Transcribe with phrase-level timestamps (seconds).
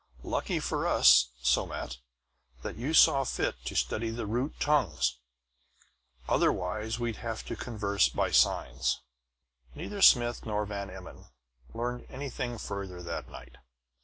[0.23, 1.99] "Lucky for us, Somat,
[2.63, 5.17] that you saw fit to study the root tongues.
[6.27, 9.01] Otherwise we'd have to converse by signs."
[9.75, 11.25] Neither Smith nor Van Emmon
[11.75, 13.57] learned anything further that night.